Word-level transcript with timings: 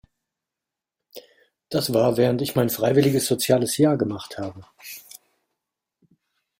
Das 1.69 1.93
war 1.93 2.17
während 2.17 2.41
ich 2.41 2.55
mein 2.55 2.71
freiwilliges 2.71 3.27
soziales 3.27 3.77
Jahr 3.77 3.97
gemacht 3.97 4.39
habe. 4.39 4.65